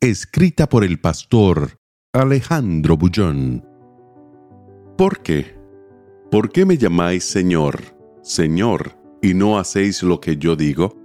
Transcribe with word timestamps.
Escrita 0.00 0.68
por 0.68 0.84
el 0.84 1.00
pastor 1.00 1.80
Alejandro 2.12 2.96
Bullón. 2.96 3.66
¿Por 4.96 5.22
qué? 5.22 5.58
¿Por 6.30 6.52
qué 6.52 6.64
me 6.64 6.78
llamáis 6.78 7.24
Señor, 7.24 7.82
Señor, 8.22 8.96
y 9.20 9.34
no 9.34 9.58
hacéis 9.58 10.04
lo 10.04 10.20
que 10.20 10.36
yo 10.36 10.54
digo? 10.54 10.96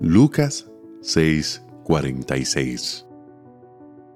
Lucas 0.00 0.70
6:46. 1.02 3.04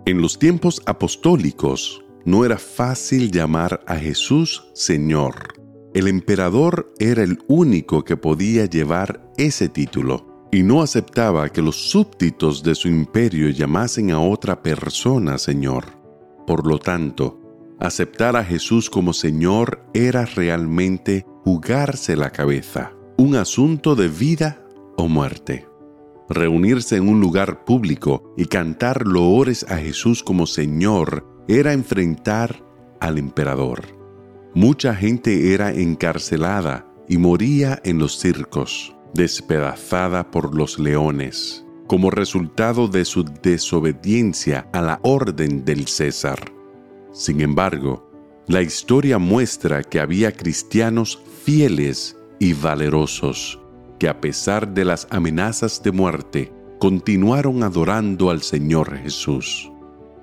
En 0.06 0.22
los 0.22 0.38
tiempos 0.38 0.80
apostólicos 0.86 2.04
no 2.24 2.44
era 2.44 2.58
fácil 2.58 3.32
llamar 3.32 3.82
a 3.88 3.96
Jesús 3.96 4.70
Señor. 4.74 5.60
El 5.92 6.06
emperador 6.06 6.94
era 7.00 7.24
el 7.24 7.40
único 7.48 8.04
que 8.04 8.16
podía 8.16 8.66
llevar 8.66 9.28
ese 9.38 9.68
título 9.68 10.29
y 10.52 10.62
no 10.62 10.82
aceptaba 10.82 11.48
que 11.48 11.62
los 11.62 11.90
súbditos 11.90 12.62
de 12.62 12.74
su 12.74 12.88
imperio 12.88 13.50
llamasen 13.50 14.10
a 14.10 14.20
otra 14.20 14.62
persona 14.62 15.38
Señor. 15.38 15.84
Por 16.46 16.66
lo 16.66 16.78
tanto, 16.78 17.40
aceptar 17.78 18.36
a 18.36 18.44
Jesús 18.44 18.90
como 18.90 19.12
Señor 19.12 19.84
era 19.94 20.24
realmente 20.24 21.24
jugarse 21.44 22.16
la 22.16 22.30
cabeza, 22.30 22.92
un 23.16 23.36
asunto 23.36 23.94
de 23.94 24.08
vida 24.08 24.64
o 24.96 25.08
muerte. 25.08 25.66
Reunirse 26.28 26.96
en 26.96 27.08
un 27.08 27.20
lugar 27.20 27.64
público 27.64 28.34
y 28.36 28.46
cantar 28.46 29.06
loores 29.06 29.64
a 29.68 29.76
Jesús 29.76 30.22
como 30.22 30.46
Señor 30.46 31.26
era 31.48 31.72
enfrentar 31.72 32.64
al 33.00 33.18
emperador. 33.18 33.82
Mucha 34.54 34.94
gente 34.94 35.54
era 35.54 35.72
encarcelada 35.72 36.86
y 37.08 37.18
moría 37.18 37.80
en 37.84 37.98
los 37.98 38.18
circos 38.18 38.94
despedazada 39.14 40.30
por 40.30 40.54
los 40.54 40.78
leones, 40.78 41.64
como 41.86 42.10
resultado 42.10 42.88
de 42.88 43.04
su 43.04 43.24
desobediencia 43.24 44.68
a 44.72 44.80
la 44.80 45.00
orden 45.02 45.64
del 45.64 45.88
César. 45.88 46.52
Sin 47.12 47.40
embargo, 47.40 48.08
la 48.46 48.62
historia 48.62 49.18
muestra 49.18 49.82
que 49.82 50.00
había 50.00 50.32
cristianos 50.32 51.20
fieles 51.44 52.16
y 52.38 52.52
valerosos, 52.52 53.60
que 53.98 54.08
a 54.08 54.20
pesar 54.20 54.72
de 54.72 54.84
las 54.84 55.06
amenazas 55.10 55.82
de 55.82 55.92
muerte, 55.92 56.52
continuaron 56.78 57.62
adorando 57.62 58.30
al 58.30 58.42
Señor 58.42 58.96
Jesús. 58.96 59.70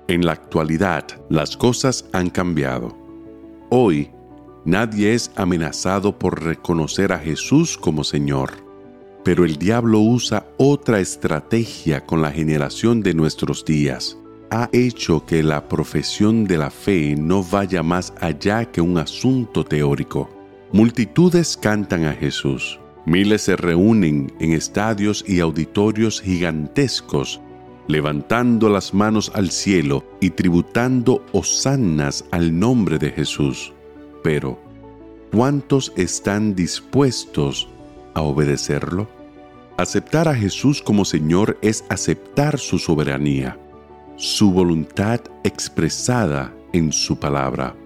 En 0.08 0.24
la 0.24 0.32
actualidad, 0.32 1.04
las 1.28 1.56
cosas 1.56 2.06
han 2.12 2.30
cambiado. 2.30 2.96
Hoy, 3.70 4.10
nadie 4.64 5.14
es 5.14 5.30
amenazado 5.36 6.18
por 6.18 6.42
reconocer 6.42 7.12
a 7.12 7.18
Jesús 7.18 7.76
como 7.76 8.02
Señor 8.02 8.67
pero 9.24 9.44
el 9.44 9.56
diablo 9.56 10.00
usa 10.00 10.46
otra 10.56 11.00
estrategia 11.00 12.04
con 12.04 12.22
la 12.22 12.30
generación 12.30 13.02
de 13.02 13.14
nuestros 13.14 13.64
días. 13.64 14.16
Ha 14.50 14.70
hecho 14.72 15.26
que 15.26 15.42
la 15.42 15.68
profesión 15.68 16.44
de 16.44 16.56
la 16.56 16.70
fe 16.70 17.14
no 17.16 17.42
vaya 17.42 17.82
más 17.82 18.14
allá 18.20 18.64
que 18.64 18.80
un 18.80 18.96
asunto 18.96 19.64
teórico. 19.64 20.30
Multitudes 20.72 21.56
cantan 21.56 22.04
a 22.04 22.14
Jesús. 22.14 22.80
Miles 23.04 23.42
se 23.42 23.56
reúnen 23.56 24.32
en 24.38 24.52
estadios 24.52 25.24
y 25.26 25.40
auditorios 25.40 26.20
gigantescos, 26.20 27.40
levantando 27.86 28.68
las 28.68 28.92
manos 28.92 29.30
al 29.34 29.50
cielo 29.50 30.04
y 30.20 30.30
tributando 30.30 31.24
hosanas 31.32 32.24
al 32.30 32.58
nombre 32.58 32.98
de 32.98 33.10
Jesús. 33.10 33.72
Pero, 34.22 34.58
¿cuántos 35.30 35.92
están 35.96 36.54
dispuestos 36.54 37.68
a 38.18 38.22
obedecerlo? 38.22 39.08
Aceptar 39.76 40.28
a 40.28 40.34
Jesús 40.34 40.82
como 40.82 41.04
Señor 41.04 41.56
es 41.62 41.84
aceptar 41.88 42.58
su 42.58 42.78
soberanía, 42.78 43.58
su 44.16 44.50
voluntad 44.50 45.20
expresada 45.44 46.52
en 46.72 46.92
su 46.92 47.18
palabra. 47.18 47.76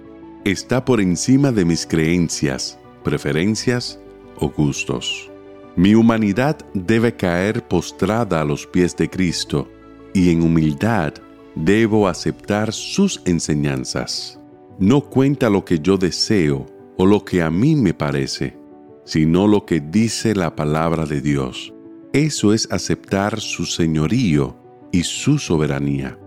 Está 0.45 0.85
por 0.85 1.01
encima 1.01 1.53
de 1.53 1.65
mis 1.65 1.87
creencias, 1.87 2.79
preferencias 3.05 4.01
o 4.37 4.49
gustos. 4.49 5.31
Mi 5.77 5.95
humanidad 5.95 6.57
debe 6.73 7.15
caer 7.15 7.69
postrada 7.69 8.41
a 8.41 8.45
los 8.45 8.67
pies 8.67 8.97
de 8.97 9.09
Cristo 9.09 9.69
y 10.15 10.31
en 10.31 10.43
humildad 10.43 11.15
debo 11.55 12.09
aceptar 12.09 12.73
sus 12.73 13.21
enseñanzas. 13.27 14.41
No 14.79 15.03
cuenta 15.03 15.51
lo 15.51 15.65
que 15.65 15.79
yo 15.79 15.99
deseo 15.99 16.67
o 16.97 17.05
lo 17.05 17.25
que 17.25 17.43
a 17.43 17.51
mí 17.51 17.77
me 17.77 17.93
parece, 17.93 18.62
sino 19.05 19.47
lo 19.47 19.67
que 19.67 19.81
dice 19.81 20.35
la 20.35 20.55
palabra 20.57 21.07
de 21.07 21.21
Dios 21.21 21.73
eso 22.13 22.53
es 22.53 22.69
aceptar 22.71 23.41
su 23.41 23.65
señorío 23.65 24.55
y 24.93 25.03
su 25.05 25.39
soberanía. 25.39 26.19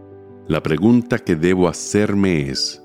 La 0.47 0.63
pregunta 0.63 1.19
que 1.19 1.36
debo 1.36 1.68
hacerme 1.68 2.50
es, 2.50 2.81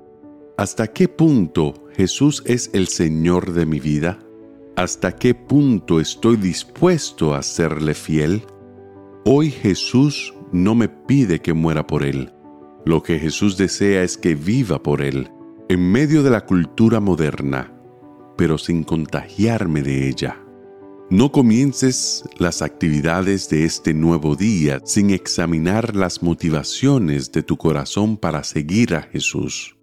¿hasta 0.59 0.87
qué 0.87 1.09
punto 1.09 1.87
Jesús 1.97 2.43
es 2.45 2.69
el 2.75 2.89
Señor 2.89 3.55
de 3.55 3.65
mi 3.65 3.81
vida? 3.81 4.19
¿Hasta 4.77 5.17
qué 5.17 5.34
punto 5.34 5.99
estoy 5.99 6.37
dispuesto 6.37 7.34
a 7.34 7.43
serle 7.43 7.95
fiel? 7.95 8.43
Hoy 9.25 9.51
Jesús 9.51 10.34
no 10.53 10.75
me 10.75 10.91
pide 10.91 11.41
que 11.41 11.55
muera 11.55 11.87
por 11.87 12.03
Él. 12.03 12.34
Lo 12.84 13.03
que 13.03 13.19
Jesús 13.19 13.57
desea 13.57 14.03
es 14.03 14.19
que 14.19 14.34
viva 14.34 14.83
por 14.83 15.01
Él, 15.01 15.31
en 15.71 15.91
medio 15.91 16.22
de 16.22 16.31
la 16.31 16.45
cultura 16.45 17.01
moderna, 17.01 17.72
pero 18.37 18.59
sin 18.59 18.85
contagiarme 18.85 19.83
de 19.83 20.09
ella. 20.09 20.41
No 21.11 21.33
comiences 21.33 22.23
las 22.39 22.63
actividades 22.63 23.49
de 23.49 23.65
este 23.65 23.93
nuevo 23.93 24.37
día 24.37 24.81
sin 24.85 25.11
examinar 25.11 25.97
las 25.97 26.23
motivaciones 26.23 27.33
de 27.33 27.43
tu 27.43 27.57
corazón 27.57 28.17
para 28.17 28.45
seguir 28.45 28.95
a 28.95 29.03
Jesús. 29.03 29.77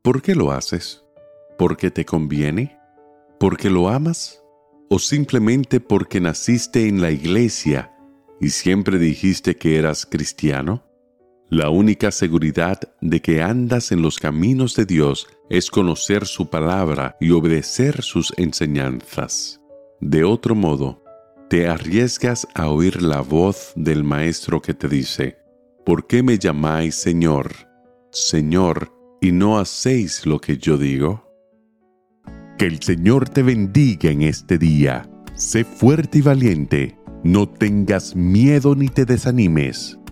¿Por 0.00 0.22
qué 0.22 0.34
lo 0.34 0.52
haces? 0.52 1.04
¿Porque 1.58 1.90
te 1.90 2.06
conviene? 2.06 2.78
¿Porque 3.38 3.68
lo 3.68 3.90
amas? 3.90 4.42
¿O 4.88 4.98
simplemente 4.98 5.80
porque 5.80 6.18
naciste 6.20 6.88
en 6.88 7.02
la 7.02 7.10
iglesia 7.10 7.92
y 8.40 8.48
siempre 8.48 8.98
dijiste 8.98 9.56
que 9.56 9.76
eras 9.76 10.06
cristiano? 10.06 10.82
La 11.50 11.68
única 11.68 12.10
seguridad 12.10 12.80
de 13.00 13.20
que 13.20 13.42
andas 13.42 13.92
en 13.92 14.00
los 14.02 14.18
caminos 14.18 14.74
de 14.74 14.86
Dios 14.86 15.28
es 15.50 15.70
conocer 15.70 16.26
su 16.26 16.48
palabra 16.48 17.16
y 17.20 17.30
obedecer 17.30 18.02
sus 18.02 18.32
enseñanzas. 18.38 19.60
De 20.00 20.24
otro 20.24 20.54
modo, 20.54 21.04
te 21.50 21.68
arriesgas 21.68 22.48
a 22.54 22.68
oír 22.68 23.02
la 23.02 23.20
voz 23.20 23.72
del 23.76 24.04
Maestro 24.04 24.62
que 24.62 24.72
te 24.74 24.88
dice, 24.88 25.36
¿por 25.84 26.06
qué 26.06 26.22
me 26.22 26.38
llamáis 26.38 26.94
Señor, 26.94 27.52
Señor, 28.10 28.92
y 29.20 29.30
no 29.30 29.58
hacéis 29.58 30.24
lo 30.24 30.40
que 30.40 30.56
yo 30.56 30.78
digo? 30.78 31.30
Que 32.58 32.66
el 32.66 32.82
Señor 32.82 33.28
te 33.28 33.42
bendiga 33.42 34.10
en 34.10 34.22
este 34.22 34.58
día. 34.58 35.08
Sé 35.34 35.64
fuerte 35.64 36.18
y 36.18 36.22
valiente. 36.22 36.98
No 37.22 37.48
tengas 37.48 38.14
miedo 38.16 38.74
ni 38.74 38.88
te 38.88 39.04
desanimes, 39.04 39.98